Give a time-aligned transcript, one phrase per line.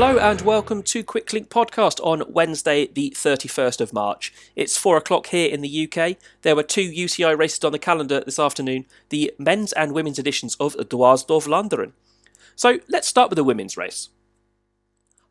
[0.00, 4.32] Hello and welcome to Quicklink Podcast on Wednesday, the 31st of March.
[4.54, 6.16] It's 4 o'clock here in the UK.
[6.42, 10.54] There were two UCI races on the calendar this afternoon the men's and women's editions
[10.60, 11.94] of Dwars Vlaanderen.
[12.54, 14.10] So let's start with the women's race.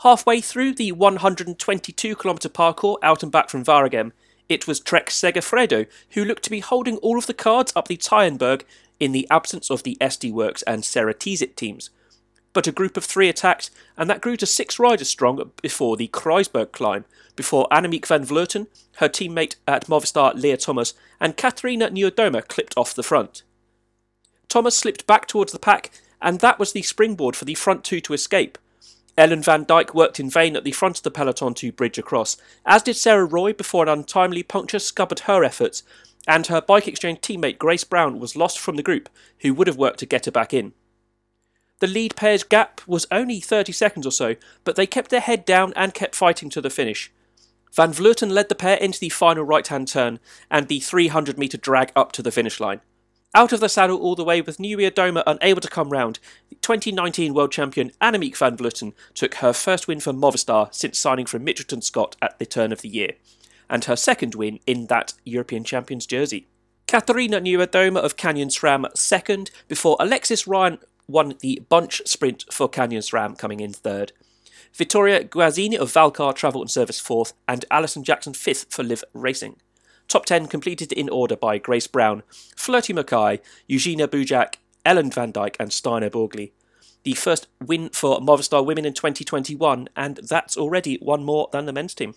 [0.00, 4.10] Halfway through the 122 kilometre parcours out and back from Waregem,
[4.48, 7.96] it was Trek Segafredo who looked to be holding all of the cards up the
[7.96, 8.62] Taaienberg
[8.98, 11.90] in the absence of the SD Worx and Ceratizit teams
[12.56, 16.08] but a group of three attacked, and that grew to six riders strong before the
[16.08, 17.04] Kruisberg climb,
[17.36, 22.94] before Annemiek van Vleuten, her teammate at Movistar Leah Thomas, and Katarzyna Niewiadoma clipped off
[22.94, 23.42] the front.
[24.48, 25.90] Thomas slipped back towards the pack,
[26.22, 28.56] and that was the springboard for the front two to escape.
[29.18, 32.38] Ellen van Dijk worked in vain at the front of the peloton to bridge across,
[32.64, 35.82] as did Sarah Roy before an untimely puncture scuppered her efforts,
[36.26, 39.98] and her BikeExchange teammate Grace Brown was lost from the group, who would have worked
[39.98, 40.72] to get her back in.
[41.78, 45.44] The lead pair's gap was only 30 seconds or so, but they kept their head
[45.44, 47.12] down and kept fighting to the finish.
[47.74, 50.18] Van Vleuten led the pair into the final right hand turn
[50.50, 52.80] and the 300 metre drag up to the finish line.
[53.34, 57.34] Out of the saddle all the way with Niewiadoma unable to come round, the 2019
[57.34, 61.84] world champion Annemiek van Vleuten took her first win for Movistar since signing from Mitchelton
[61.84, 63.12] Scott at the turn of the year,
[63.68, 66.46] and her second win in that European Champions jersey.
[66.88, 70.78] Katarzyna Niewiadoma of Canyon SRAM second, before Alexis Ryan
[71.08, 74.12] won the bunch sprint for Canyon SRAM, coming in third.
[74.72, 79.56] Vittoria Guazzini of Valcar Travel and Service fourth, and Alison Jackson fifth for Liv Racing.
[80.08, 82.22] Top 10 completed in order by Grace Brown,
[82.56, 86.52] Floortje Mackaij, Eugenia Bujak, Ellen van Dijk, and Stine Borgli.
[87.02, 91.72] The first win for Movistar Women in 2021, and that's already one more than the
[91.72, 92.14] men's team.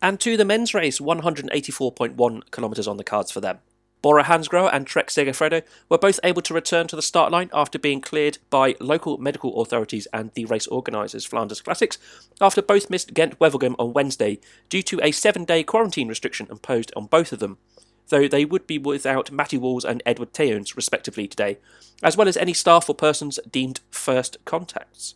[0.00, 3.58] And to the men's race, 184.1 kilometres on the cards for them.
[4.00, 7.78] Bora Hansgrohe and Trek Segafredo were both able to return to the start line after
[7.78, 11.98] being cleared by local medical authorities and the race organisers, Flanders Classics,
[12.40, 16.92] after both missed Ghent Wevelgem on Wednesday due to a seven day quarantine restriction imposed
[16.94, 17.58] on both of them,
[18.08, 21.58] though they would be without Matty Walls and Edward Theuns, respectively, today,
[22.02, 25.14] as well as any staff or persons deemed first contacts.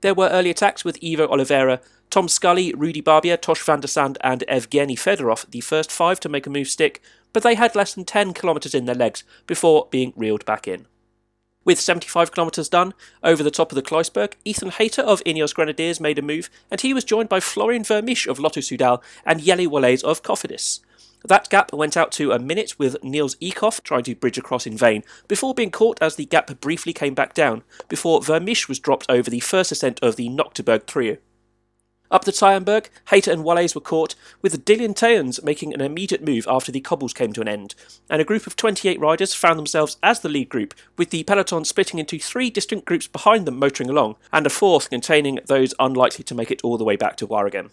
[0.00, 1.80] There were early attacks with Ivo Oliveira,
[2.10, 6.28] Tom Scully, Rudy Barbier, Tosh van der Sande, and Evgeny Fedorov, the first five to
[6.28, 7.00] make a move stick,
[7.32, 10.86] but they had less than 10 kilometres in their legs before being reeled back in.
[11.64, 16.00] With 75 kilometres done, over the top of the Kruisberg, Ethan Hayter of Ineos Grenadiers
[16.00, 19.68] made a move, and he was joined by Florian Vermeersch of Lotto Soudal and Jelle
[19.68, 20.80] Wallays of Cofidis.
[21.24, 24.76] That gap went out to a minute with Nils Eekhoff trying to bridge across in
[24.76, 29.06] vain, before being caught as the gap briefly came back down, before Vermeersch was dropped
[29.08, 31.18] over the first ascent of the Nokereberg trio.
[32.10, 36.44] Up the Taaienberg, Hayter and Wallays were caught, with Dylan Teuns making an immediate move
[36.48, 37.76] after the cobbles came to an end,
[38.08, 41.64] and a group of 28 riders found themselves as the lead group, with the peloton
[41.64, 46.24] splitting into three distinct groups behind them motoring along, and a fourth containing those unlikely
[46.24, 47.70] to make it all the way back to Waregem.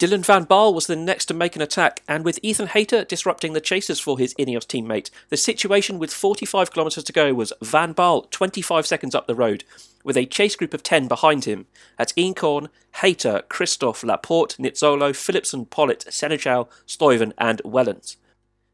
[0.00, 3.52] Dylan Van Baarle was the next to make an attack, and with Ethan Hayter disrupting
[3.52, 7.92] the chasers for his Ineos teammate, the situation with 45 kilometres to go was Van
[7.92, 9.62] Baarle 25 seconds up the road,
[10.02, 11.66] with a chase group of 10 behind him
[11.98, 12.70] at Eenkhoorn,
[13.02, 18.16] Hayter, Kristoff, Laporte, Nizzolo, Philipsen, Politt, Senechal, Stuyven, and Wellens.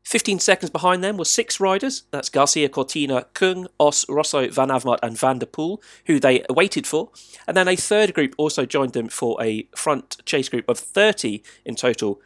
[0.06, 5.00] 15 seconds behind them were six riders, that's Garcia Cortina, Kung, Os, Rosso, Van Avermaet,
[5.02, 7.10] and Van der Poel, who they waited for.
[7.48, 11.42] And then a third group also joined them for a front chase group of 30
[11.64, 12.20] in total.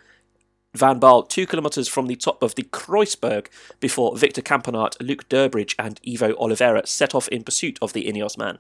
[0.75, 3.47] Van Baarle, two kilometres from the top of the Kruisberg,
[3.81, 8.37] before Victor Campenaerts, Luke Durbridge, and Ivo Oliveira set off in pursuit of the Ineos
[8.37, 8.59] man.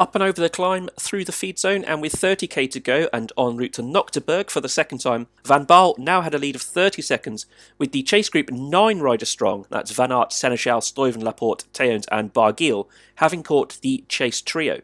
[0.00, 3.30] Up and over the climb through the feed zone, and with 30k to go and
[3.36, 6.62] en route to Nokereberg for the second time, Van Baarle now had a lead of
[6.62, 7.44] 30 seconds,
[7.76, 12.32] with the chase group nine riders strong that's Van Aert, Senechal, Stuyven, Laporte, Theuns, and
[12.32, 14.80] Barguil having caught the chase trio.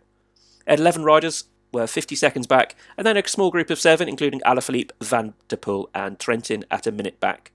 [0.66, 4.90] 11 riders were 50 seconds back, and then a small group of seven, including Alaphilippe,
[5.00, 7.52] Van der Poel, and Trentin, at a minute back.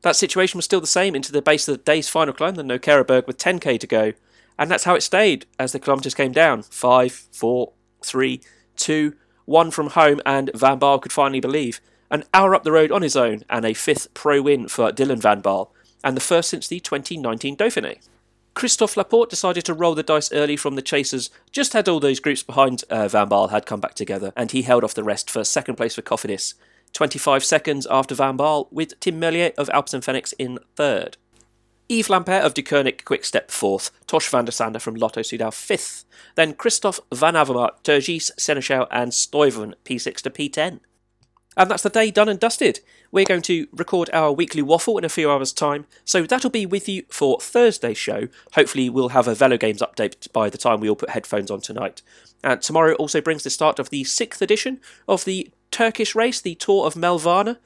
[0.00, 2.62] That situation was still the same into the base of the day's final climb, the
[2.62, 4.12] Nokereberg, with 10k to go,
[4.62, 6.62] and that's how it stayed as the kilometres came down.
[6.62, 7.72] Five, four,
[8.04, 8.40] three,
[8.76, 11.80] two, one from home, and Van Baarle could finally believe.
[12.12, 15.20] An hour up the road on his own, and a fifth pro win for Dylan
[15.20, 15.70] Van Baarle,
[16.04, 18.06] and the first since the 2019 Dauphiné.
[18.54, 22.20] Christophe Laporte decided to roll the dice early from the chasers, just had all those
[22.20, 25.28] groups behind uh, Van Baarle had come back together, and he held off the rest
[25.28, 26.54] for second place for Cofidis.
[26.92, 31.16] 25 seconds after Van Baarle, with Tim Merlier of Alpecin Fenix in third.
[31.92, 36.06] Yves Lampaert of Deceuninck Quickstep fourth, Tosh van der Sande from Lotto Soudal fifth,
[36.36, 40.80] then Kristoff Van Avermaet, Turgis, Senechal, and Stuyven P6 to P10.
[41.54, 42.80] And that's the day done and dusted.
[43.10, 46.64] We're going to record our weekly waffle in a few hours' time, so that'll be
[46.64, 48.28] with you for Thursday's show.
[48.54, 51.60] Hopefully, we'll have a Velo Games update by the time we all put headphones on
[51.60, 52.00] tonight.
[52.42, 56.54] And tomorrow also brings the start of the sixth edition of the Turkish race, the
[56.54, 57.58] Tour of Mevlana.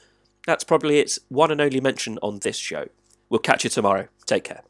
[0.48, 2.88] That's probably its one and only mention on this show.
[3.28, 4.08] We'll catch you tomorrow.
[4.26, 4.62] Take care.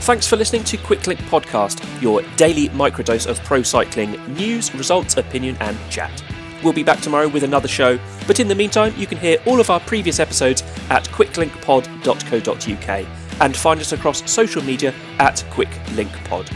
[0.00, 5.56] Thanks for listening to Quicklink Podcast, your daily microdose of pro cycling news, results, opinion,
[5.60, 6.22] and chat.
[6.62, 9.60] We'll be back tomorrow with another show, but in the meantime, you can hear all
[9.60, 13.06] of our previous episodes at quicklinkpod.co.uk
[13.40, 16.54] and find us across social media at QuickLinkPod.